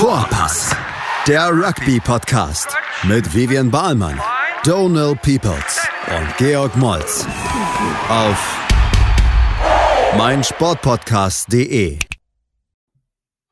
[0.00, 0.74] Vorpass,
[1.28, 4.18] der Rugby-Podcast mit Vivian Bahlmann,
[4.64, 7.26] Donal Peoples und Georg Moltz
[8.08, 8.58] auf
[10.16, 11.98] meinsportpodcast.de.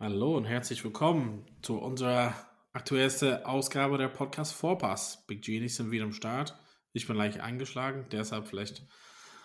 [0.00, 2.32] Hallo und herzlich willkommen zu unserer
[2.72, 5.26] aktuellsten Ausgabe der Podcast Vorpass.
[5.26, 6.58] Big G und ich sind wieder am Start.
[6.94, 8.86] Ich bin leicht angeschlagen, deshalb vielleicht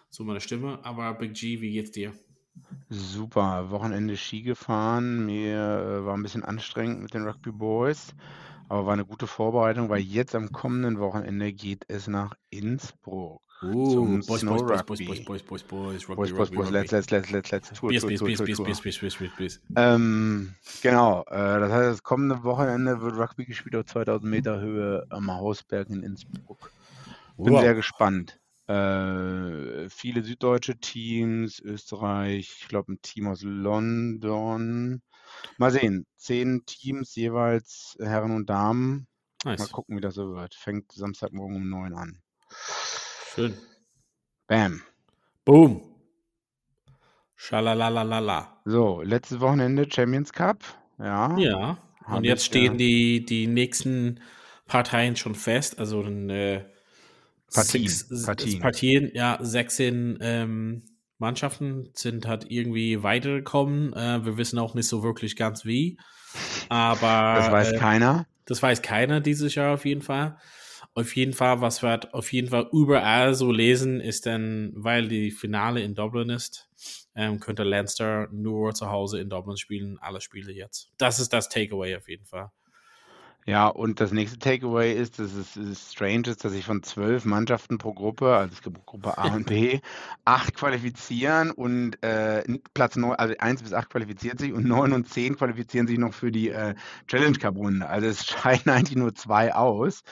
[0.09, 0.79] so meine Stimme.
[0.83, 2.13] Aber Big G, wie geht's dir?
[2.89, 5.25] Super, Wochenende Ski gefahren.
[5.25, 8.13] Mir äh, war ein bisschen anstrengend mit den Rugby Boys,
[8.69, 14.19] aber war eine gute Vorbereitung, weil jetzt am kommenden Wochenende geht es nach Innsbruck Uh,
[14.27, 15.05] Boys, Snow Boys, Boys, Rugby.
[15.05, 17.99] Boys, Boys, Boys, Boys, Rugby, Boys, Boys, Boys, let's, let's, let's, let's, let's, Tour, Tour,
[18.09, 18.65] Tour, Tour, Tour.
[18.65, 19.61] bies, bies.
[19.77, 25.05] Ähm, genau, äh, das heißt, das kommende Wochenende wird Rugby gespielt auf 2000 Meter Höhe
[25.09, 26.71] am Hausberg in Innsbruck.
[27.37, 27.61] Bin Wow.
[27.61, 28.39] sehr gespannt.
[28.67, 35.01] Äh, viele süddeutsche Teams, Österreich, ich glaube ein Team aus London.
[35.57, 39.07] Mal sehen, zehn Teams jeweils, Herren und Damen.
[39.43, 39.71] Mal Nice.
[39.71, 40.55] gucken, wie das so wird.
[40.55, 42.21] Fängt Samstagmorgen um neun an.
[43.33, 43.57] Schön.
[44.47, 44.81] Bam.
[45.43, 45.81] Boom.
[47.35, 48.61] Schalalalala.
[48.63, 50.63] So, letztes Wochenende Champions Cup.
[50.97, 51.37] Ja.
[51.37, 51.77] Ja.
[52.07, 54.21] Und jetzt ich, stehen die, die nächsten
[54.65, 55.79] Parteien schon fest.
[55.79, 56.63] Also äh,
[57.53, 58.59] Partien, six- s- Partien.
[58.59, 60.83] Partien, ja, 16 ähm,
[61.17, 63.93] Mannschaften sind halt irgendwie weitergekommen.
[63.93, 65.97] Äh, wir wissen auch nicht so wirklich ganz wie.
[66.69, 68.25] Aber Das weiß äh, keiner.
[68.45, 70.37] Das weiß keiner dieses Jahr auf jeden Fall.
[70.95, 75.07] Auf jeden Fall, was wir halt auf jeden Fall überall so lesen, ist dann, weil
[75.07, 76.69] die Finale in Dublin ist,
[77.15, 80.91] ähm, könnte Leinster nur zu Hause in Dublin spielen, alle Spiele jetzt.
[80.97, 82.51] Das ist das Takeaway auf jeden Fall.
[83.45, 87.25] Ja, und das nächste Takeaway ist, dass es, es strange ist, dass sich von zwölf
[87.25, 89.81] Mannschaften pro Gruppe, also es gibt Gruppe A und B,
[90.25, 92.43] acht qualifizieren und äh,
[92.73, 96.13] Platz neun, also eins bis acht qualifiziert sich und neun und zehn qualifizieren sich noch
[96.13, 96.75] für die äh,
[97.07, 97.87] Challenge Cup Runde.
[97.87, 100.03] Also es scheiden eigentlich nur zwei aus.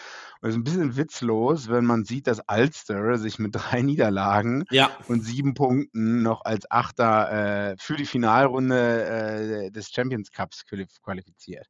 [0.41, 4.65] Und es ist ein bisschen witzlos, wenn man sieht, dass Ulster sich mit drei Niederlagen
[4.71, 10.63] Ja, und sieben Punkten noch als Achter äh, für die Finalrunde äh, des Champions Cups
[10.67, 11.67] qualif- qualifiziert.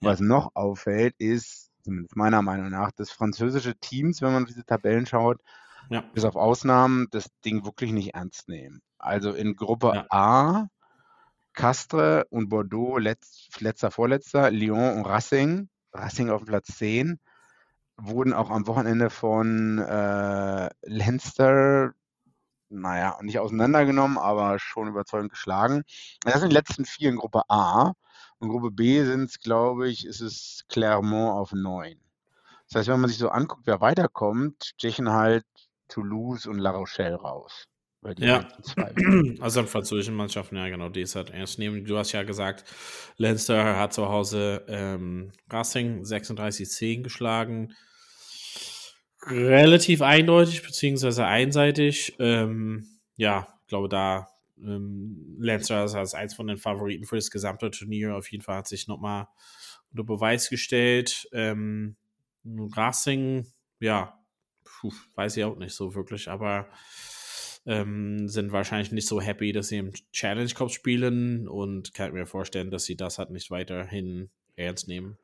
[0.00, 0.12] Und Ja.
[0.12, 4.64] was noch auffällt, ist, zumindest meiner Meinung nach, dass französische Teams, wenn man auf diese
[4.64, 5.40] Tabellen schaut,
[5.88, 8.82] ja, bis auf Ausnahmen das Ding wirklich nicht ernst nehmen.
[8.98, 10.06] Also in Gruppe.
[10.10, 10.66] A,
[11.52, 17.18] Castres und Bordeaux, letz, letzter, vorletzter, Lyon und Racing, Racing auf dem Platz 10,
[18.02, 21.92] wurden auch am Wochenende von äh, Leinster,
[22.68, 25.82] naja, nicht auseinandergenommen, aber schon überzeugend geschlagen.
[26.22, 27.92] Das sind die letzten vier in Gruppe A.
[28.38, 31.98] Und Gruppe B sind es, glaube ich, ist es Clermont auf 9.
[32.68, 35.44] Das heißt, wenn man sich so anguckt, wer weiterkommt, stechen halt
[35.88, 37.66] Toulouse und La Rochelle raus.
[38.18, 38.48] Ja.
[39.40, 41.84] also an französischen Mannschaften, ja genau, die ist halt ernst nehmen.
[41.84, 42.64] Du hast ja gesagt,
[43.18, 47.74] Leinster hat zu Hause ähm, Racing 36-10 geschlagen.
[49.26, 52.16] Relativ eindeutig, beziehungsweise einseitig.
[52.18, 52.86] Ähm,
[53.16, 54.28] ja, ich glaube, da
[54.62, 58.16] ähm, Leinster ist als eins von den Favoriten für das gesamte Turnier.
[58.16, 59.28] Auf jeden Fall hat sich nochmal
[59.92, 61.28] unter Beweis gestellt.
[61.32, 61.96] Ähm,
[62.44, 63.46] Racing,
[63.78, 64.18] ja,
[64.64, 66.68] puh, weiß ich auch nicht so wirklich, aber
[67.66, 72.26] ähm, sind wahrscheinlich nicht so happy, dass sie im Challenge Cup spielen und kann mir
[72.26, 75.18] vorstellen, dass sie das halt nicht weiterhin ernst nehmen.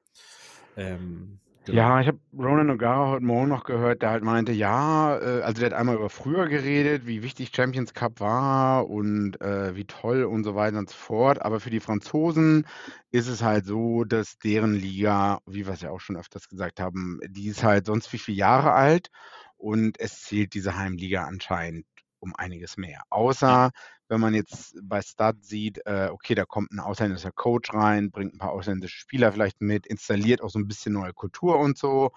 [0.76, 1.78] Ähm, genau.
[1.78, 5.60] Ja, ich habe Ronan O'Gara heute Morgen noch gehört, der halt meinte, ja, äh, also
[5.60, 10.24] der hat einmal über früher geredet, wie wichtig Champions Cup war und äh, wie toll
[10.24, 11.42] und so weiter und so fort.
[11.42, 12.66] Aber für die Franzosen
[13.10, 16.80] ist es halt so, dass deren Liga, wie wir es ja auch schon öfters gesagt
[16.80, 19.10] haben, die ist halt sonst wie viele Jahre alt
[19.56, 21.86] und es zählt diese Heimliga anscheinend
[22.26, 23.02] um einiges mehr.
[23.10, 23.70] Außer
[24.08, 28.34] wenn man jetzt bei Stade sieht, äh, okay, da kommt ein ausländischer Coach rein, bringt
[28.34, 32.12] ein paar ausländische Spieler vielleicht mit, installiert auch so ein bisschen neue Kultur und so.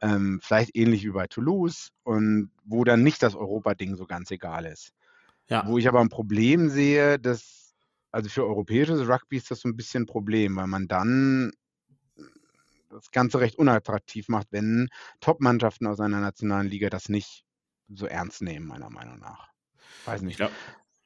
[0.00, 4.64] Ähm, vielleicht ähnlich wie bei Toulouse und wo dann nicht das Europa-Ding so ganz egal
[4.64, 4.92] ist.
[5.48, 5.66] ja.
[5.66, 7.74] Wo ich aber ein Problem sehe, dass,
[8.10, 11.52] also für europäisches Rugby ist das so ein bisschen ein Problem, weil man dann
[12.90, 14.88] das Ganze recht unattraktiv macht, wenn
[15.20, 17.44] Top-Mannschaften aus einer nationalen Liga das nicht
[17.88, 19.50] so ernst nehmen, meiner Meinung nach.
[20.04, 20.38] Weiß Ich nicht.
[20.38, 20.56] glaube,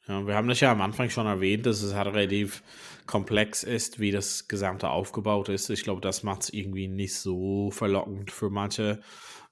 [0.08, 2.62] ja, wir haben das ja am Anfang schon erwähnt, dass es halt relativ
[3.06, 5.70] komplex ist, wie das Gesamte aufgebaut ist.
[5.70, 9.00] Ich glaube, das macht es irgendwie nicht so verlockend für manche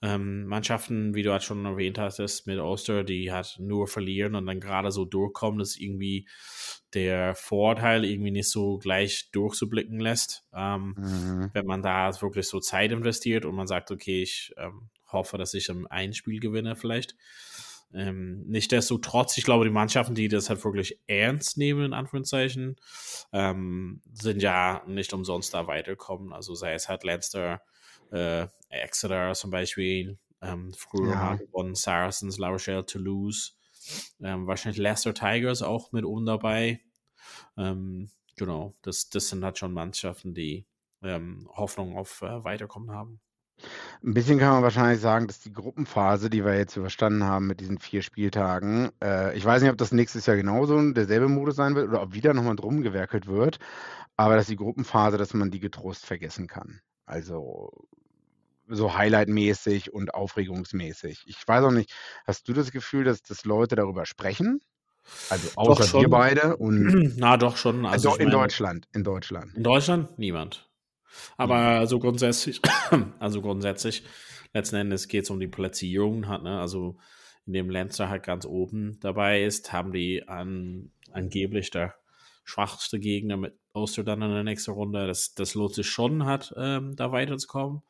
[0.02, 4.46] ähm, Mannschaften, wie du halt schon erwähnt hast, mit Oster, die halt nur verlieren und
[4.46, 6.26] dann gerade so durchkommen, dass irgendwie
[6.94, 10.44] der Vorteil irgendwie nicht so gleich durchzublicken lässt.
[10.52, 11.50] Ähm, Mhm.
[11.52, 15.54] wenn man da wirklich so Zeit investiert und man sagt, okay, ich ähm, hoffe, dass
[15.54, 17.16] ich im ein Spiel gewinne vielleicht.
[17.92, 22.76] Ähm, Nichtsdestotrotz, ich glaube, die Mannschaften, die das halt wirklich ernst nehmen, in Anführungszeichen,
[23.32, 26.32] ähm, sind ja nicht umsonst da weitergekommen.
[26.32, 27.60] Also sei es halt Leinster,
[28.12, 31.34] äh, Exeter zum Beispiel, ähm, früher ja.
[31.36, 33.58] gewonnen, Saracens, La Rochelle, Toulouse,
[34.20, 36.80] ähm, wahrscheinlich Leicester Tigers auch mit oben dabei.
[37.56, 40.66] Ähm, genau, das, das sind halt schon Mannschaften, die
[41.02, 43.20] ähm, Hoffnung auf äh, Weiterkommen haben.
[44.02, 47.60] Ein bisschen kann man wahrscheinlich sagen, dass die Gruppenphase, die wir jetzt überstanden haben mit
[47.60, 51.74] diesen vier Spieltagen, äh, ich weiß nicht, ob das nächstes Jahr genauso derselbe Modus sein
[51.74, 53.58] wird oder ob wieder nochmal drum gewerkelt wird,
[54.16, 56.80] aber dass die Gruppenphase, dass man die getrost vergessen kann.
[57.04, 57.70] Also
[58.68, 61.24] so highlightmäßig und aufregungsmäßig.
[61.26, 61.92] Ich weiß auch nicht,
[62.26, 64.60] hast du das Gefühl, dass, dass Leute darüber sprechen?
[65.28, 67.84] Also außer wir beide und Na doch schon.
[67.84, 69.54] Also, also in meine, Deutschland, in Deutschland.
[69.54, 70.69] In Deutschland niemand.
[71.36, 72.60] Aber also grundsätzlich,
[73.18, 74.04] also grundsätzlich,
[74.52, 76.60] letzten Endes geht es um die Platzierung, hat, ne?
[76.60, 76.98] Also
[77.46, 81.94] in dem Lancer halt ganz oben dabei ist, haben die an, angeblich der
[82.44, 85.06] schwachste Gegner mit Oster dann in der nächsten Runde.
[85.06, 87.82] Das, das lohnt sich schon, hat, ähm, da weiterzukommen.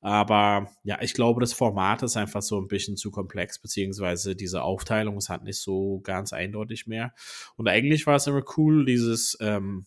[0.00, 4.62] Aber ja, ich glaube, das Format ist einfach so ein bisschen zu komplex, beziehungsweise diese
[4.62, 7.14] Aufteilung ist halt nicht so ganz eindeutig mehr.
[7.56, 9.86] Und eigentlich war es immer cool, dieses, ähm,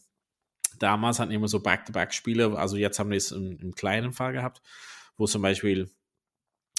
[0.80, 4.62] damals hatten immer so Back-to-Back-Spiele, also jetzt haben wir es im, im, kleinen Fall gehabt,
[5.18, 5.90] wo zum Beispiel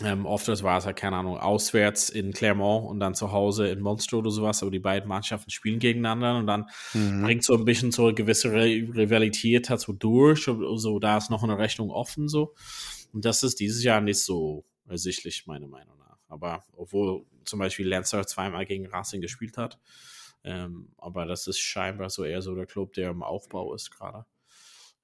[0.04, 3.80] ähm, oft war es halt, keine Ahnung, auswärts in Clermont und dann zu Hause in
[3.80, 7.24] Monster oder sowas, aber die beiden Mannschaften spielen gegeneinander und dann mhm.
[7.24, 11.58] bringt so ein bisschen so eine gewisse Rivalität dazu durch, so da ist noch eine
[11.58, 12.54] Rechnung offen so.
[13.12, 16.18] Und das ist dieses Jahr nicht so ersichtlich, meiner Meinung nach.
[16.28, 19.78] Aber obwohl zum Beispiel Lancer zweimal gegen Racing gespielt hat,
[20.44, 24.24] ähm, aber das ist scheinbar so eher so der Club, der im Aufbau ist gerade.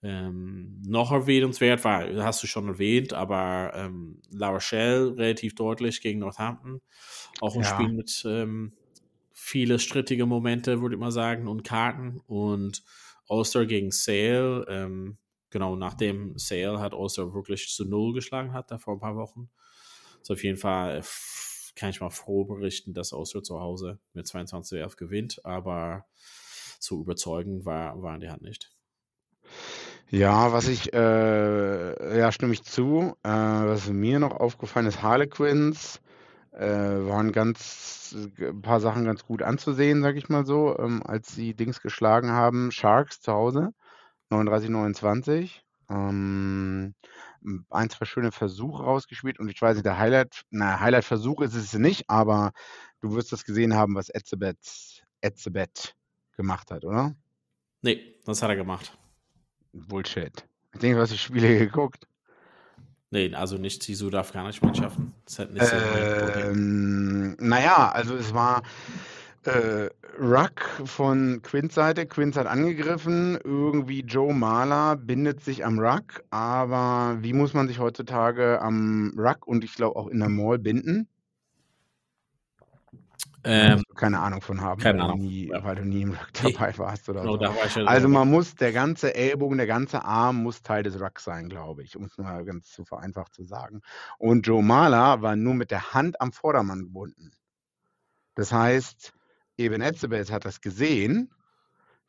[0.03, 6.19] Ähm, noch erwähnenswert war, hast du schon erwähnt, aber ähm, La Rochelle relativ deutlich gegen
[6.19, 6.83] Northampton.
[7.41, 7.75] Auch ein ja.
[7.75, 8.75] Spiel mit ähm,
[9.33, 12.21] viele strittige Momente, würde ich mal sagen, und Karten.
[12.27, 12.83] Und
[13.29, 14.67] Ulster gegen Sale.
[14.69, 15.19] Ähm,
[15.51, 19.51] genau, nachdem Sale hat Ulster wirklich zu Null geschlagen hat, da vor ein paar Wochen.
[20.23, 21.03] So auf jeden Fall
[21.75, 26.07] kann ich mal froh berichten, dass Austria zu Hause mit 22 11 gewinnt, aber
[26.79, 28.73] so überzeugend war, waren die halt nicht.
[30.11, 33.17] Ja, was ich, äh, ja, stimme ich zu.
[33.23, 36.01] Äh, was mir noch aufgefallen ist, Harlequins
[36.53, 41.35] äh, waren ganz, ein paar Sachen ganz gut anzusehen, sag ich mal so, ähm, als
[41.35, 42.71] sie Dings geschlagen haben.
[42.71, 43.71] Sharks zu Hause,
[44.31, 45.65] 39, 29.
[45.91, 46.95] Ähm,
[47.71, 51.73] ein, zwei schöne Versuche rausgespielt und ich weiß nicht, der Highlight, na, Highlight-Versuch ist es
[51.75, 52.53] nicht, aber
[53.01, 55.95] du wirst das gesehen haben, was Etzebeth, Etzebeth
[56.37, 57.15] gemacht hat, oder?
[57.83, 58.97] Nee, was hat er gemacht?
[59.73, 60.47] Bullshit.
[60.73, 62.07] Ich denke, du hast die Spiele geguckt.
[63.11, 65.15] Nee, also nicht die südafrikanischen Mannschaften.
[65.25, 68.63] Das hat nicht so ähm, naja, also es war
[69.47, 72.07] äh, Ruck von Quints Seite.
[72.07, 73.39] Quints hat angegriffen.
[73.43, 76.23] Irgendwie Joe Mahler bindet sich am Ruck.
[76.31, 80.59] Aber wie muss man sich heutzutage am Ruck und ich glaube auch in der Mall
[80.59, 81.09] binden?
[83.47, 85.19] Ähm, keine Ahnung von haben, keine weil, Ahnung.
[85.19, 85.63] Du nie, ja.
[85.63, 87.81] weil du nie im Ruck dabei warst oder no, so.
[87.85, 91.83] also man muss, der ganze Ellbogen, der ganze Arm muss Teil des Rucks sein, glaube
[91.83, 93.83] ich, um es mal ganz zu vereinfacht zu sagen.
[94.19, 97.33] Und Joe Mahler war nur mit der Hand am Vordermann gebunden.
[98.35, 99.13] Das heißt,
[99.57, 101.31] Eben Etzebeth hat das gesehen.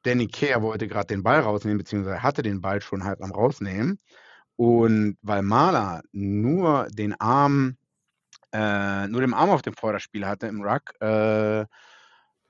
[0.04, 4.00] Danny Kehr wollte gerade den Ball rausnehmen, beziehungsweise hatte den Ball schon halb am rausnehmen.
[4.56, 7.78] Und weil Mahler nur den Arm,
[8.54, 11.66] äh, nur den Arm auf dem Vorderspiel hatte im Ruck, äh,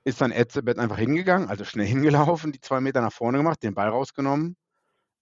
[0.04, 3.74] ist dann Etzebeth einfach hingegangen, also schnell hingelaufen, die zwei Meter nach vorne gemacht, den
[3.74, 4.56] Ball rausgenommen,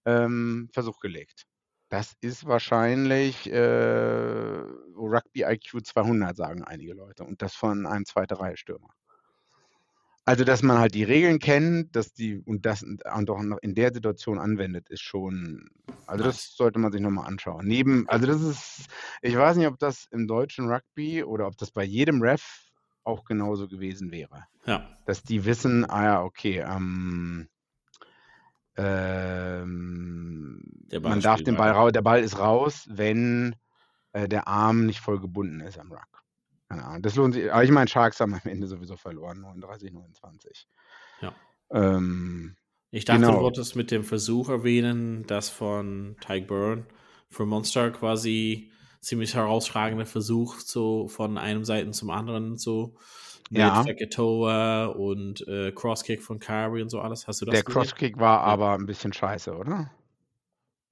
[0.05, 1.45] ähm, Versuch gelegt.
[1.89, 4.61] Das ist wahrscheinlich äh,
[4.95, 7.23] Rugby IQ 200, sagen einige Leute.
[7.23, 8.89] Und das von einem zweite Reihe Stürmer.
[10.27, 13.75] Also, dass man halt die Regeln kennt, dass die und das und auch noch in
[13.75, 15.69] der Situation anwendet, ist schon
[16.07, 17.67] also, das sollte man sich noch mal anschauen.
[17.67, 18.87] Neben also, das ist
[19.21, 22.43] ich weiß nicht, ob das im deutschen Rugby oder ob das bei jedem Ref
[23.03, 24.45] auch genauso gewesen wäre.
[24.65, 24.89] Ja.
[25.05, 27.47] Dass die wissen, ah ja, okay, ähm,
[28.77, 30.63] ähm,
[31.01, 33.55] man darf den Ball raus der Ball ist raus, wenn,
[34.11, 36.24] äh, der Arm nicht voll gebunden ist am Ruck.
[36.69, 37.01] Keine Ahnung.
[37.01, 37.51] Das lohnt sich.
[37.51, 40.67] Aber ich meine, Sharks haben am Ende sowieso verloren, 39, 29.
[41.21, 41.33] Ja.
[41.71, 42.55] Ähm,
[42.91, 43.33] ich dachte, genau.
[43.35, 46.85] du wolltest mit dem Versuch erwähnen, dass von Tyke Byrne
[47.29, 52.95] für Monster quasi ziemlich herausragender Versuch, so von einem Seiten zum anderen so
[53.51, 53.83] mit ja.
[53.83, 57.27] Feketoa und äh, Crosskick von Kari und so alles.
[57.27, 57.81] Hast du das Der gesehen?
[57.81, 59.91] Crosskick war aber ein bisschen scheiße, oder?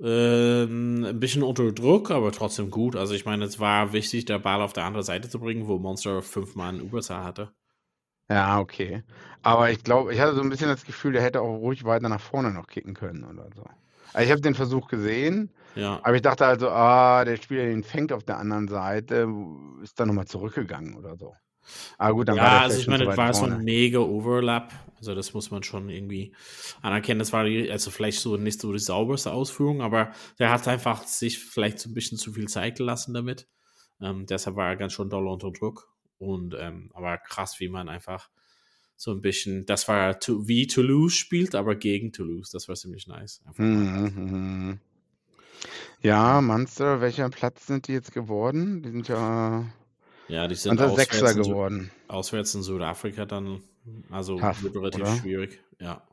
[0.03, 2.95] Ähm, ein bisschen unter Druck, aber trotzdem gut.
[2.97, 5.79] Also ich meine, es war wichtig, der Ball auf der andere Seite zu bringen, wo
[5.79, 7.53] Monster fünfmal eine Überzahl hatte.
[8.29, 9.03] Ja, okay.
[9.43, 12.09] Aber ich glaube, ich hatte so ein bisschen das Gefühl, der hätte auch ruhig weiter
[12.09, 13.63] nach vorne noch kicken können oder so.
[14.13, 15.99] Also ich habe den Versuch gesehen, Ja.
[16.03, 19.27] aber ich dachte also, ah, der Spieler, den fängt auf der anderen Seite,
[19.81, 21.33] ist dann nochmal zurückgegangen oder so.
[21.97, 23.55] Aber gut, dann war Ja, der also ich meine, weit war so vorne.
[23.55, 24.71] ein mega Overlap.
[24.97, 26.33] Also das muss man schon irgendwie
[26.81, 27.19] anerkennen.
[27.19, 31.03] Das war die- also vielleicht so nicht so die sauberste Ausführung, aber der hat einfach
[31.05, 33.47] sich vielleicht so ein bisschen zu viel Zeit gelassen damit.
[34.01, 35.89] Ähm, deshalb war er ganz schön doll unter Druck.
[36.19, 38.29] Und ähm, aber krass, wie man einfach
[38.95, 40.17] so ein bisschen, das war
[40.47, 42.51] wie Toulouse spielt, aber gegen Toulouse.
[42.51, 43.41] Das war ziemlich nice.
[43.45, 43.53] Mal.
[43.57, 44.79] Mhm, mhm.
[46.01, 48.81] Ja, Munster, welcher Platz sind die jetzt geworden?
[48.83, 49.65] Die sind ja
[50.33, 51.91] Ja, die sind Sechster auswärts in, Sü- geworden.
[52.07, 53.61] auswärts in Südafrika dann,
[54.09, 55.15] also wird relativ oder?
[55.15, 55.63] schwierig.
[55.79, 56.07] Ja,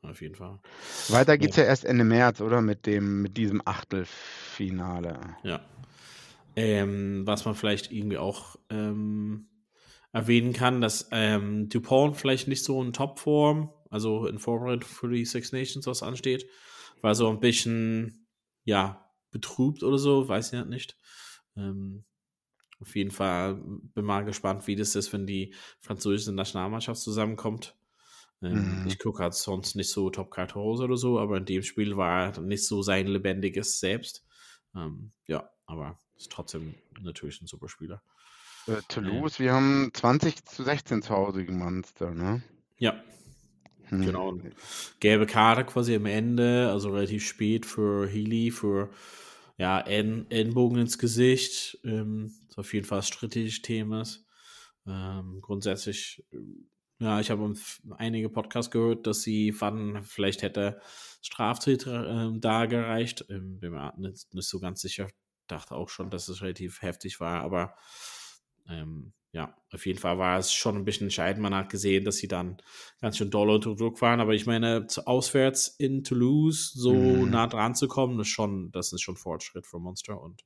[0.00, 0.58] auf jeden Fall.
[1.08, 1.36] Weiter Ja.
[1.36, 2.62] geht's ja erst Ende März, oder?
[2.62, 5.36] Mit dem, mit diesem Achtelfinale.
[5.42, 5.60] Ja.
[6.56, 9.48] Ähm, was man vielleicht irgendwie auch ähm,
[10.12, 15.26] erwähnen kann, dass ähm, Dupont vielleicht nicht so in Topform, also in Vorbereitung für die
[15.26, 16.46] Six Nations, was ansteht,
[17.02, 18.26] war so ein bisschen,
[18.64, 20.96] ja, betrübt oder so, weiß ich halt nicht.
[21.54, 22.04] Ähm,
[22.82, 23.54] auf jeden Fall
[23.94, 27.76] bin mal gespannt, wie das ist, wenn die französische Nationalmannschaft zusammenkommt.
[28.42, 28.86] Ähm, Mhm.
[28.86, 32.34] Ich gucke halt sonst nicht so Top 14 oder so, aber in dem Spiel war
[32.36, 34.24] er nicht so sein lebendiges Selbst.
[34.74, 38.02] Ähm, ja, aber ist trotzdem natürlich ein super Spieler.
[38.66, 42.42] Äh, Toulouse, wir haben 20 zu 16 zu Hause gegen Munster, ne?
[42.78, 43.02] Ja,
[43.88, 44.02] Hm.
[44.04, 44.38] genau.
[45.00, 48.90] Gelbe Karte quasi am Ende, also relativ spät für Healy, für
[49.58, 51.78] ja, Ell- Ellenbogen ins Gesicht.
[51.84, 54.04] Ähm, ist auf jeden Fall ein strittiges Thema.
[54.86, 56.36] Ähm, grundsätzlich, äh,
[57.04, 57.52] ja, ich habe
[57.96, 60.80] einige Podcasts gehört, dass sie fanden, vielleicht hätte
[61.22, 63.24] Straftäter ähm, da gereicht.
[63.30, 65.08] Ähm, bin mir nicht, nicht so ganz sicher.
[65.48, 67.74] Dachte auch schon, dass es relativ heftig war, aber
[68.68, 71.42] ähm, ja, auf jeden Fall war es schon ein bisschen entscheidend.
[71.42, 72.58] Man hat gesehen, dass sie dann
[73.00, 74.20] ganz schön doll unter Druck waren.
[74.20, 77.30] Aber ich meine, auswärts in Toulouse so Mhm.
[77.30, 80.20] nah dran zu kommen, ist schon, das ist schon Fortschritt für Monster.
[80.20, 80.44] Und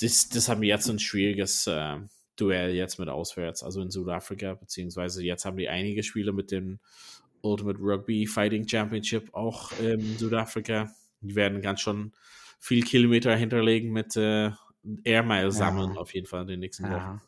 [0.00, 1.96] das, das haben wir jetzt ein schwieriges äh,
[2.36, 6.78] Duell jetzt mit auswärts, also in Südafrika, beziehungsweise jetzt haben die einige Spiele mit dem
[7.40, 10.90] Ultimate Rugby Fighting Championship auch in Südafrika.
[11.20, 12.12] Die werden ganz schon
[12.60, 14.52] viel Kilometer hinterlegen mit äh,
[15.04, 16.00] Air Mile sammeln, Ja.
[16.00, 16.92] auf jeden Fall in den nächsten Wochen.
[16.92, 17.20] Ja,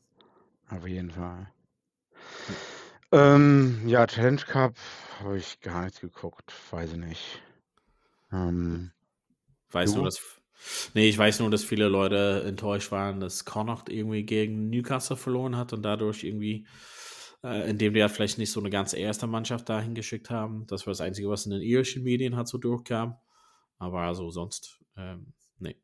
[0.68, 1.48] auf jeden Fall.
[3.12, 4.76] Ähm, ja, Challenge Cup
[5.18, 7.42] habe ich gar nichts geguckt, weiß ich nicht.
[8.32, 8.92] Ähm,
[9.72, 9.96] Weiß du?
[9.96, 10.20] nur, dass.
[10.94, 15.56] Nee, ich weiß nur, dass viele Leute enttäuscht waren, dass Connacht irgendwie gegen Newcastle verloren
[15.56, 16.66] hat und dadurch irgendwie,
[17.42, 20.66] äh, indem die ja vielleicht nicht so eine ganz erste Mannschaft dahin geschickt haben.
[20.66, 23.16] Das war das Einzige, was in den irischen Medien halt so durchkam.
[23.78, 25.76] Aber also sonst, ähm, nee,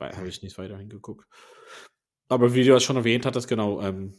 [0.00, 1.26] habe ich nicht weiter hingeguckt.
[2.28, 4.14] Aber wie du es schon erwähnt hattest, genau, ähm,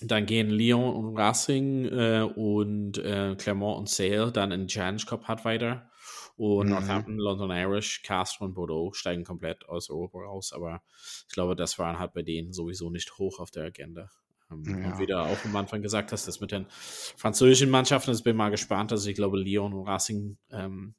[0.00, 5.24] dann gehen Lyon und Racing äh, und äh, Clermont und Sale dann in Challenge Cup
[5.24, 5.90] hat weiter.
[6.36, 6.72] Und Mhm.
[6.72, 10.52] Northampton, London Irish, Castres und Bordeaux steigen komplett aus Europa raus.
[10.52, 10.82] Aber
[11.28, 14.10] ich glaube, das waren halt bei denen sowieso nicht hoch auf der Agenda.
[14.50, 14.92] Ähm, Ja.
[14.92, 18.32] Und wie du auch am Anfang gesagt hast, das mit den französischen Mannschaften, das bin
[18.34, 18.92] ich mal gespannt.
[18.92, 20.94] Also ich glaube, Lyon und Racing ähm,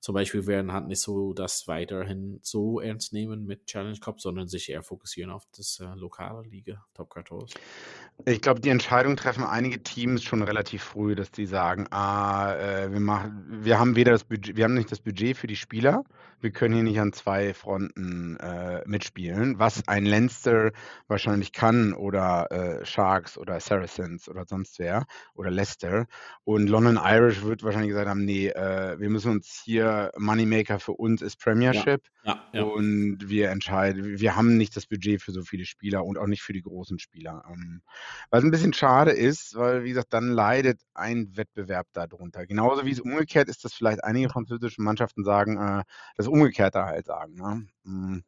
[0.00, 4.46] zum Beispiel werden halt nicht so das weiterhin so ernst nehmen mit Challenge Cup, sondern
[4.46, 7.38] sich eher fokussieren auf das äh, lokale Liga, Top 14.
[8.24, 12.92] Ich glaube, die Entscheidung treffen einige Teams schon relativ früh, dass die sagen, ah, äh,
[12.92, 16.04] wir machen, wir haben weder das Budget, wir haben nicht das Budget für die Spieler,
[16.40, 20.70] wir können hier nicht an zwei Fronten äh, mitspielen, was ein Leinster
[21.08, 26.06] wahrscheinlich kann oder äh, Sharks oder Saracens oder sonst wer oder Leicester.
[26.44, 30.92] Und London Irish wird wahrscheinlich gesagt haben, nee, äh, wir müssen uns hier Moneymaker für
[30.92, 32.02] uns ist Premiership.
[32.24, 32.62] Ja, ja.
[32.62, 36.42] Und wir entscheiden, wir haben nicht das Budget für so viele Spieler und auch nicht
[36.42, 37.44] für die großen Spieler.
[37.48, 37.82] Ähm,
[38.30, 42.46] was ein bisschen schade ist, weil, wie gesagt, dann leidet ein Wettbewerb darunter.
[42.46, 45.84] Genauso wie es umgekehrt ist, dass vielleicht einige französische Mannschaften sagen, äh,
[46.16, 47.34] das Umgekehrte halt sagen.
[47.34, 47.66] Ne?
[47.84, 48.24] Hm.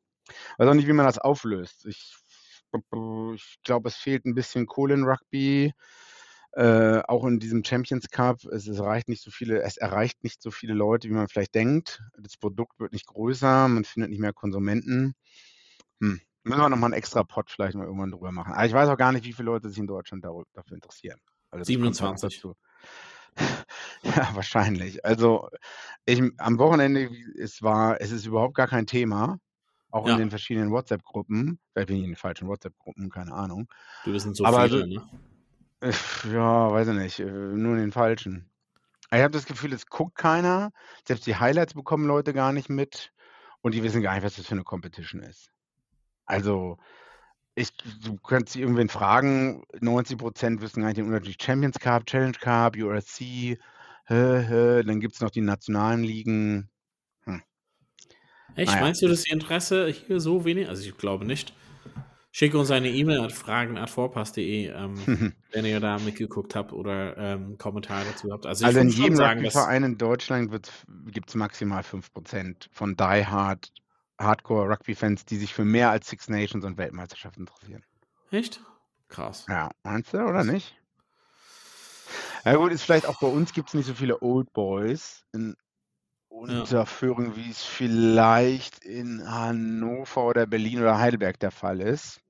[0.58, 1.86] Weiß auch nicht, wie man das auflöst.
[1.86, 2.14] Ich,
[3.34, 5.72] ich glaube, es fehlt ein bisschen Kohle in Rugby.
[6.52, 10.42] Äh, auch in diesem Champions Cup, es, es, erreicht nicht so viele, es erreicht nicht
[10.42, 12.02] so viele Leute, wie man vielleicht denkt.
[12.18, 15.14] Das Produkt wird nicht größer, man findet nicht mehr Konsumenten.
[16.00, 16.20] Hm.
[16.42, 18.52] Müssen wir nochmal einen extra Pot vielleicht mal irgendwann drüber machen.
[18.52, 21.20] Aber ich weiß auch gar nicht, wie viele Leute sich in Deutschland dafür interessieren.
[21.50, 22.44] Also 27.
[24.02, 25.04] ja, wahrscheinlich.
[25.04, 25.48] Also
[26.04, 29.38] ich, am Wochenende, es war, es ist überhaupt gar kein Thema.
[29.92, 30.12] Auch ja.
[30.12, 31.58] in den verschiedenen WhatsApp-Gruppen.
[31.72, 33.66] Vielleicht bin ich in den falschen WhatsApp-Gruppen, keine Ahnung.
[34.04, 35.02] Du bist so Aber viele, also, ne?
[35.82, 37.18] Ja, weiß ich nicht.
[37.20, 38.50] Nur in den falschen.
[39.12, 40.72] Ich habe das Gefühl, es guckt keiner.
[41.06, 43.12] Selbst die Highlights bekommen Leute gar nicht mit.
[43.62, 45.50] Und die wissen gar nicht, was das für eine Competition ist.
[46.26, 46.78] Also,
[47.54, 51.42] ich, du könntest irgendwen fragen, 90 Prozent wissen gar nicht den Unterschied.
[51.42, 53.58] Champions Cup, Challenge Cup, URC, hä,
[54.06, 56.70] hä, dann gibt es noch die nationalen Ligen.
[57.24, 57.42] Hm.
[58.54, 58.70] Echt?
[58.70, 58.82] Naja.
[58.82, 60.68] Meinst du, dass die Interesse hier so wenig?
[60.68, 61.52] Also ich glaube nicht.
[62.32, 64.94] Schicke uns eine E-Mail at fragen.vorpass.de, ähm,
[65.52, 68.46] wenn ihr da mitgeguckt habt oder ähm, Kommentare dazu habt.
[68.46, 70.50] Also, ich Also in jedem sagen, Rugbyverein in Deutschland
[71.06, 73.72] gibt es maximal 5% von Die Hard
[74.20, 77.82] Hardcore Rugby-Fans, die sich für mehr als Six Nations und Weltmeisterschaften interessieren.
[78.30, 78.60] echt?
[79.08, 79.46] Krass.
[79.48, 80.76] Ja, meinst du, oder nicht?
[82.44, 85.56] Ja gut, ist vielleicht auch bei uns gibt es nicht so viele Old Boys in
[86.40, 92.20] Unterführung, wie es vielleicht in Hannover oder Berlin oder Heidelberg der Fall ist.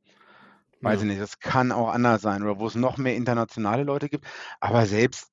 [0.82, 1.02] Weiß Ja.
[1.02, 2.42] ich nicht, das kann auch anders sein.
[2.42, 4.26] Oder wo es noch mehr internationale Leute gibt.
[4.60, 5.30] Aber selbst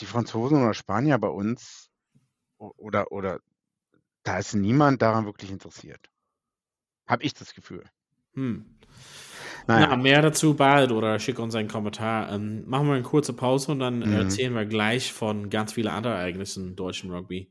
[0.00, 1.90] die Franzosen oder Spanier bei uns
[2.58, 3.40] oder, oder
[4.24, 6.10] da ist niemand daran wirklich interessiert.
[7.06, 7.84] Habe ich das Gefühl.
[8.34, 8.64] Hm.
[9.66, 12.32] Naja, Na, mehr dazu bald oder schick uns einen Kommentar.
[12.32, 14.12] Ähm, machen wir eine kurze Pause und dann Mhm.
[14.12, 17.50] erzählen wir gleich von ganz vielen anderen Ereignissen im deutschen Rugby.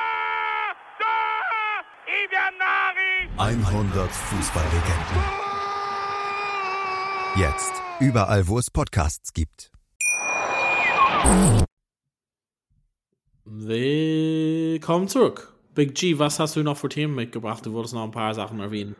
[3.37, 5.23] 100 Fußballlegenden.
[7.37, 9.71] Jetzt überall, wo es Podcasts gibt.
[13.45, 15.53] Willkommen zurück.
[15.73, 17.65] Big G, was hast du noch für Themen mitgebracht?
[17.65, 18.95] Du wolltest noch ein paar Sachen erwähnen.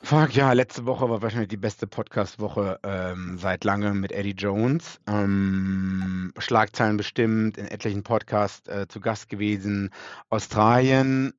[0.00, 5.00] Fuck, ja, letzte Woche war wahrscheinlich die beste Podcast-Woche ähm, seit langem mit Eddie Jones.
[5.06, 9.90] Ähm, Schlagzeilen bestimmt, in etlichen Podcasts äh, zu Gast gewesen.
[10.28, 11.34] Australien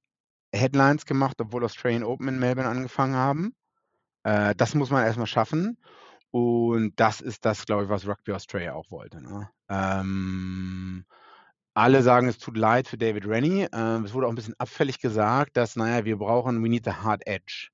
[0.54, 3.56] Headlines gemacht, obwohl Australian Open in Melbourne angefangen haben.
[4.24, 5.78] Äh, das muss man erstmal schaffen.
[6.32, 9.22] Und das ist das, glaube ich, was Rugby Australia auch wollte.
[9.22, 9.50] Ne?
[9.70, 11.06] Ähm,
[11.76, 13.68] alle sagen, es tut leid für David Rennie.
[13.72, 16.92] Äh, es wurde auch ein bisschen abfällig gesagt, dass, naja, wir brauchen, we need the
[16.92, 17.70] hard edge.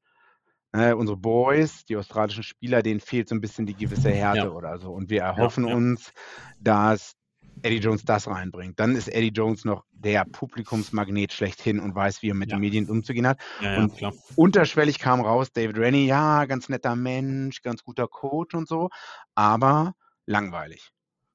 [0.71, 4.49] Äh, unsere Boys, die australischen Spieler, denen fehlt so ein bisschen die gewisse Härte Ja.
[4.49, 4.91] oder so.
[4.91, 5.75] Und wir erhoffen ja.
[5.75, 6.11] uns,
[6.59, 7.15] dass
[7.63, 8.79] Eddie Jones das reinbringt.
[8.79, 12.57] Dann ist Eddie Jones noch der Publikumsmagnet schlechthin und weiß, wie er mit Ja.
[12.57, 13.39] den Medien umzugehen hat.
[13.61, 14.13] Ja, ja, Und- klar.
[14.35, 18.89] Unterschwellig kam raus, David Rennie, ja, ganz netter Mensch, ganz guter Coach und so,
[19.35, 19.93] aber
[20.25, 20.89] langweilig.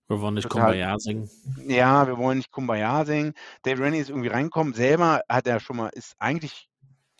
[0.08, 0.72] Wir wollen nicht Total.
[0.72, 1.30] Kumbaya singen.
[1.66, 3.32] Ja, wir wollen nicht Kumbaya singen.
[3.62, 4.74] David Rennie ist irgendwie reinkommen.
[4.74, 6.68] Selber hat er schon mal, ist eigentlich,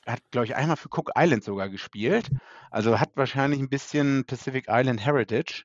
[0.07, 2.31] hat, glaube ich, einmal für Cook Island sogar gespielt.
[2.71, 5.65] Also hat wahrscheinlich ein bisschen Pacific Island Heritage.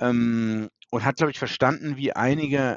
[0.00, 2.76] Ähm, und hat, glaube ich, verstanden, wie einige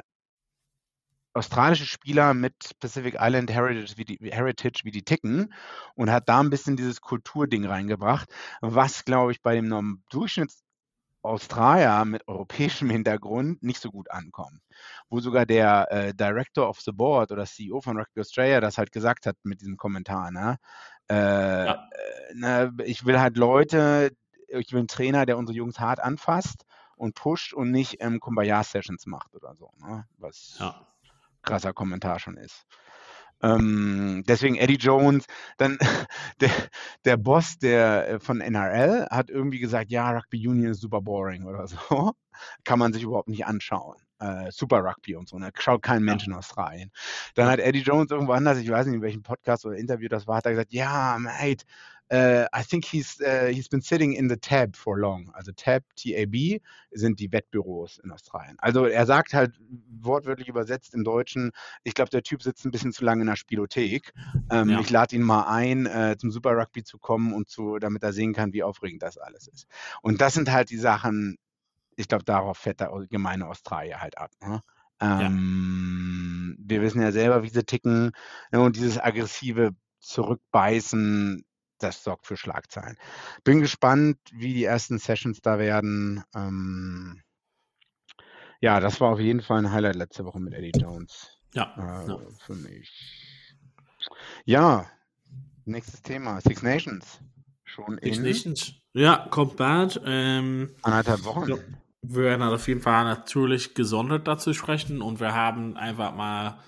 [1.34, 5.52] australische Spieler mit Pacific Island Heritage wie, die, Heritage, wie die ticken
[5.94, 8.30] und hat da ein bisschen dieses Kulturding reingebracht,
[8.62, 10.65] was, glaube ich, bei dem Durchschnitts
[11.26, 14.60] Australier mit europäischem Hintergrund nicht so gut ankommt.
[15.08, 18.92] Wo sogar der äh, Director of the Board oder CEO von Rugby Australia das halt
[18.92, 20.30] gesagt hat mit diesem Kommentar.
[20.30, 20.56] Ne?
[21.10, 21.88] Äh, Ja.
[21.90, 24.10] äh, ne, ich will halt Leute,
[24.48, 26.64] ich will einen Trainer, der unsere Jungs hart anfasst
[26.96, 29.70] und pusht und nicht ähm, Kumbaya-Sessions macht oder so.
[29.78, 30.06] Ne?
[30.18, 30.86] Was Ja.
[31.42, 32.66] krasser Kommentar schon ist.
[33.42, 35.26] Ähm, deswegen Eddie Jones,
[35.58, 35.78] dann
[36.40, 36.50] der,
[37.04, 41.44] der Boss der äh, von NRL hat irgendwie gesagt, ja, Rugby Union ist super boring
[41.44, 42.12] oder so.
[42.64, 43.96] Kann man sich überhaupt nicht anschauen.
[44.18, 45.50] Äh, super Rugby und so, ne?
[45.58, 46.90] Schaut kein Mensch in Australien.
[47.34, 50.26] Dann hat Eddie Jones irgendwo anders, ich weiß nicht, in welchem Podcast oder Interview das
[50.26, 51.66] war, hat er gesagt, ja, mate,
[52.08, 55.30] äh, I think he's, äh, he's been sitting in the tab for long.
[55.32, 56.60] Also Tab, TAB,
[56.92, 58.56] sind die Wettbüros in Australien.
[58.58, 59.58] Also er sagt halt
[60.00, 61.50] wortwörtlich übersetzt im Deutschen,
[61.82, 64.12] ich glaube, der Typ sitzt ein bisschen zu lange in der Spielothek.
[64.50, 64.80] Ähm, Ja.
[64.80, 68.12] Ich lade ihn mal ein, äh, zum Super Rugby zu kommen und zu, damit er
[68.12, 69.66] sehen kann, wie aufregend das alles ist.
[70.02, 71.38] Und das sind halt die Sachen,
[71.96, 74.30] ich glaube, darauf fährt der gemeine Australier halt ab.
[74.42, 74.62] Ne?
[75.00, 78.12] Ähm, Wir wissen ja selber, wie sie ticken.
[78.52, 78.60] Ne?
[78.60, 81.44] Und dieses aggressive Zurückbeißen,
[81.78, 82.96] das sorgt für Schlagzeilen.
[83.44, 86.22] Bin gespannt, wie die ersten Sessions da werden.
[86.34, 87.22] Ähm,
[88.60, 91.74] ja, das war auf jeden Fall ein Highlight letzte Woche mit Eddie Jones Ja.
[92.04, 92.18] äh, ja.
[92.38, 92.90] für mich.
[94.44, 94.86] Ja,
[95.64, 96.40] nächstes Thema.
[96.40, 97.20] Six Nations.
[97.64, 98.72] Schon Six in Nations.
[98.94, 100.00] Ja, kommt bald.
[100.04, 101.50] Ähm, anderthalb Wochen.
[101.50, 101.56] Ja.
[102.02, 106.58] wir werden auf jeden Fall natürlich gesondert dazu sprechen und wir haben einfach mal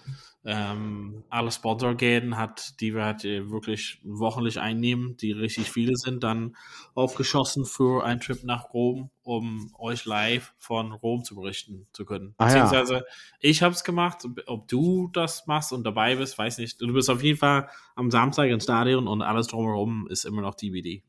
[0.50, 6.24] ähm, alle Sponsorgäden hat, die wir halt äh, wirklich wochentlich einnehmen, die richtig viele sind,
[6.24, 6.56] dann
[6.94, 12.34] aufgeschossen für einen Trip nach Rom, um euch live von Rom zu berichten zu können.
[12.38, 12.62] Ah, ja.
[12.62, 13.04] Beziehungsweise
[13.40, 16.80] ich habe es gemacht, ob du das machst und dabei bist, weiß nicht.
[16.80, 20.54] Du bist auf jeden Fall am Samstag ins Stadion und alles drumherum ist immer noch
[20.54, 21.02] DVD.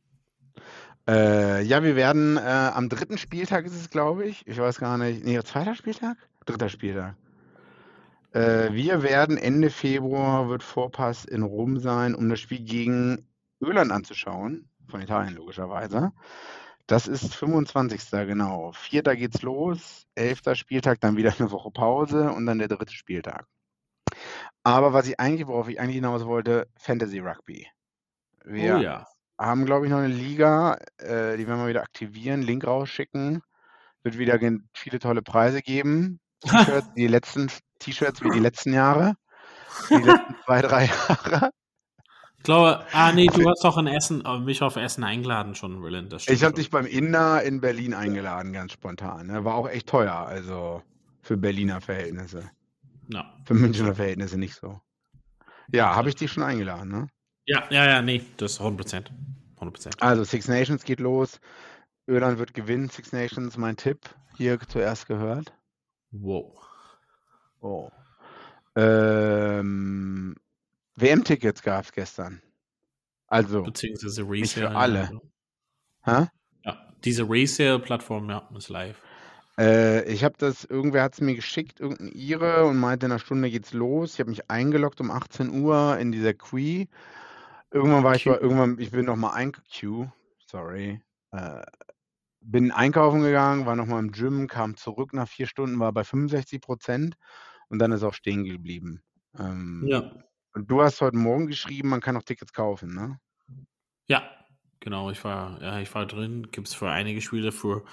[1.08, 4.46] Äh, ja, wir werden äh, am dritten Spieltag ist es, glaube ich.
[4.48, 5.24] Ich weiß gar nicht.
[5.24, 6.18] Nee, zweiter Spieltag?
[6.46, 7.16] Dritter Spieltag.
[8.32, 13.28] Äh, wir werden Ende Februar wird Vorpass in Rom sein, um das Spiel gegen
[13.60, 14.70] Irland anzuschauen.
[14.88, 16.12] Von Italien logischerweise.
[16.88, 18.02] Das ist 25.
[18.12, 18.72] genau.
[18.72, 23.46] Vierter geht's los, elfter Spieltag, dann wieder eine Woche Pause und dann der dritte Spieltag.
[24.64, 27.68] Aber was ich eigentlich, worauf ich eigentlich hinaus wollte, Fantasy Rugby.
[28.44, 29.06] Wir Oh ja.
[29.40, 33.42] haben, glaube ich, noch eine Liga, äh, die werden wir wieder aktivieren, Link rausschicken.
[34.04, 34.40] Wird wieder
[34.74, 36.20] viele tolle Preise geben.
[36.96, 39.16] Die letzten T-Shirts wie die letzten Jahre.
[39.90, 41.52] Die letzten zwei, drei Jahre.
[42.38, 45.84] Ich glaube, ah nee, du hast doch in Essen, äh, mich auf Essen eingeladen schon,
[45.86, 49.28] stimmt Ich habe dich beim Inder in Berlin eingeladen, ganz spontan.
[49.28, 49.44] Ne?
[49.44, 50.82] War auch echt teuer, also
[51.22, 52.50] für Berliner Verhältnisse.
[53.10, 53.34] Ja.
[53.44, 54.80] Für Münchner Verhältnisse nicht so.
[55.72, 57.08] Ja, habe ich dich schon eingeladen, ne?
[57.46, 59.12] ja, ja, ja, nee, das ist 100 Prozent.
[59.56, 60.02] 100 Prozent.
[60.02, 61.40] Also Six Nations geht los.
[62.08, 62.90] Irland wird gewinnen.
[62.90, 64.00] Six Nations, mein Tipp.
[64.38, 65.54] Hier zuerst gehört.
[66.12, 66.69] Wow.
[67.62, 67.90] Oh.
[68.76, 70.36] Ähm,
[70.96, 72.42] WM-Tickets gab es gestern.
[73.28, 74.78] Also, Beziehungsweise Nicht für Resale.
[74.78, 75.22] alle.
[76.04, 76.28] hä?
[76.66, 79.02] Ja, diese Resale-Plattform, ja, ist live.
[79.60, 83.20] Äh, ich habe das, irgendwer hat es mir geschickt, irgendein Ire, und meinte, in einer
[83.20, 84.14] Stunde geht's los.
[84.14, 86.88] Ich habe mich eingeloggt um 18 Uhr in dieser Queue.
[87.72, 88.34] Irgendwann war ich Queue.
[88.36, 90.12] bei, irgendwann, ich bin nochmal ein Queue,
[90.48, 91.02] sorry.
[91.32, 91.64] Äh,
[92.42, 96.62] bin einkaufen gegangen, war nochmal im Gym, kam zurück nach vier Stunden, war bei 65
[96.62, 97.16] Prozent
[97.70, 99.02] und dann ist auch stehen geblieben.
[99.38, 100.12] Ähm, Ja.
[100.54, 103.20] Und du hast heute Morgen geschrieben, man kann auch Tickets kaufen, ne?
[104.08, 104.24] Ja,
[104.80, 106.50] genau, ich war, ja, ich war drin.
[106.52, 107.84] Gibt es für einige Spiele für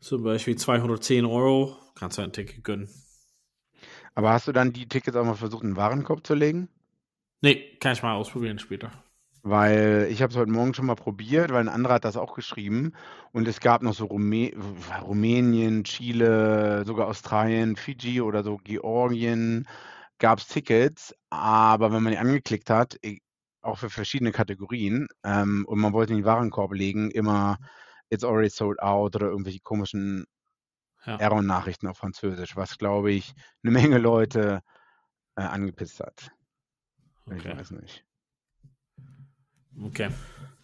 [0.00, 1.78] zum Beispiel 210 Euro.
[1.94, 2.88] Kannst du ein Ticket gönnen.
[4.14, 6.68] Aber hast du dann die Tickets auch mal versucht, in den Warenkorb zu legen?
[7.40, 8.92] Nee, kann ich mal ausprobieren später.
[9.48, 12.34] Weil ich habe es heute Morgen schon mal probiert, weil ein anderer hat das auch
[12.34, 12.92] geschrieben.
[13.32, 14.52] Und es gab noch so Rumä
[15.02, 19.68] Rumänien, Chile, sogar Australien, Fiji oder so Georgien
[20.18, 21.14] gab es Tickets.
[21.30, 22.98] Aber wenn man die angeklickt hat,
[23.62, 27.58] auch für verschiedene Kategorien, ähm, und man wollte in den Warenkorb legen, immer
[28.10, 30.26] It's already sold out oder irgendwelche komischen
[31.06, 31.18] Ja.
[31.18, 33.32] Error-Nachrichten auf Französisch, was, glaube ich,
[33.62, 34.60] eine Menge Leute
[35.36, 36.30] äh, angepisst hat.
[37.30, 37.52] Ich Okay.
[37.58, 38.04] weiß nicht.
[39.82, 40.10] Okay.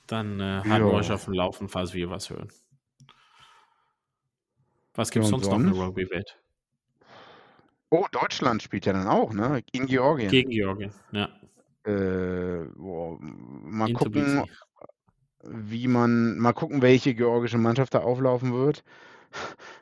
[0.06, 2.48] Dann äh, halten wir euch auf dem Laufen, falls wir was hören.
[4.94, 5.88] Was gibt es und sonst noch in der sonst?
[5.88, 6.38] Rugby-Welt?
[7.90, 9.62] Oh, Deutschland spielt ja dann auch, ne?
[9.72, 10.30] In Georgien.
[10.30, 11.28] Gegen Georgien, ja.
[11.84, 14.50] Äh, boah, mal In gucken, Tbilisi.
[15.44, 18.84] wie man, mal gucken, welche georgische Mannschaft da auflaufen wird.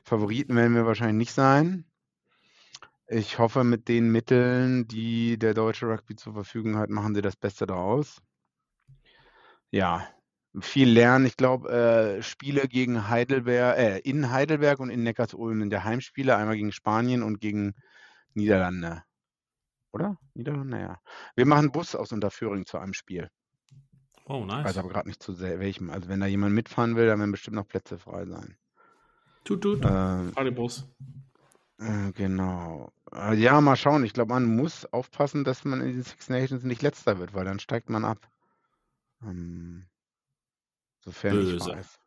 [0.05, 1.85] Favoriten werden wir wahrscheinlich nicht sein.
[3.07, 7.37] Ich hoffe, mit den Mitteln, die der deutsche Rugby zur Verfügung hat, machen sie das
[7.37, 8.23] Beste daraus.
[9.71, 10.07] Ja,
[10.61, 11.27] viel lernen.
[11.27, 16.37] Ich glaube, äh, Spiele gegen Heidelberg, äh, in Heidelberg und in Neckarsulm sind der Heimspiele,
[16.37, 17.75] einmal gegen Spanien und gegen
[18.35, 19.03] Niederlande.
[19.93, 20.17] Oder?
[20.35, 21.01] Niederlande, ja.
[21.37, 23.29] Wir machen Bus aus Unterföhring zu einem Spiel.
[24.27, 24.65] Oh, Ich nice.
[24.65, 25.91] weiß aber gerade nicht zu sehr welchem.
[25.91, 28.57] Also wenn da jemand mitfahren will, dann werden bestimmt noch Plätze frei sein.
[29.45, 29.85] Tut, tut.
[29.85, 30.87] Ähm, Partybus.
[31.79, 32.93] äh, genau.
[33.13, 34.05] Äh, ja, mal schauen.
[34.05, 37.45] Ich glaube, man muss aufpassen, dass man in den Six Nations nicht letzter wird, weil
[37.45, 38.29] dann steigt man ab.
[39.23, 39.87] Ähm,
[41.01, 41.71] sofern ich Böse.
[41.71, 42.01] weiß.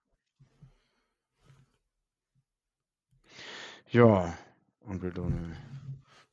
[3.92, 4.38] Ja,
[4.86, 5.56] Onkel Donald.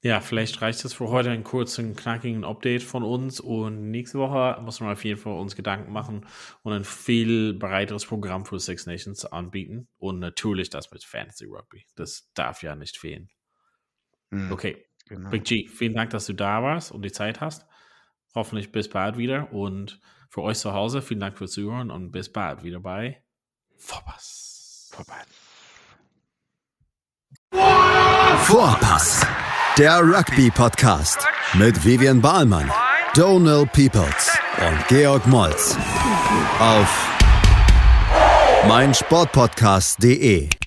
[0.02, 4.58] Ja, vielleicht reicht es für heute einen kurzen, knackigen Update von uns und nächste Woche
[4.62, 6.26] muss man auf jeden Fall uns Gedanken machen
[6.62, 11.84] und ein viel breiteres Programm für Six Nations anbieten und natürlich das mit Fantasy Rugby.
[11.96, 13.28] Das darf ja nicht fehlen.
[14.30, 15.28] Hm, Okay, genau.
[15.28, 17.66] Big G, vielen Dank, dass du da warst und die Zeit hast.
[18.34, 22.32] Hoffentlich bis bald wieder und für euch zu Hause vielen Dank fürs Zuhören und bis
[22.32, 23.20] bald wieder bei
[23.76, 24.90] Vorpass.
[24.92, 25.16] Vorbei.
[28.44, 29.26] Vorpass,
[29.76, 32.70] der Rugby-Podcast mit Vivian Bahlmann,
[33.14, 35.76] Donal Peoples und Georg Moltz
[36.58, 37.08] auf
[38.68, 40.59] meinsportpodcast.de.